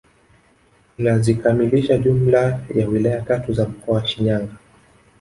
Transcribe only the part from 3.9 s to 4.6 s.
wa Shinyanga